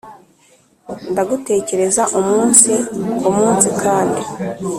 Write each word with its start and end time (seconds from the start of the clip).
ndagutekereza 1.11 2.03
umunsi 2.19 2.71
kumunsi, 3.19 3.67
kandi 3.81 4.21